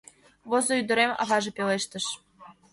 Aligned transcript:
—Возо, 0.49 0.71
ӱдырем,— 0.81 1.11
аваже 1.21 1.51
пелештыш. 1.57 2.05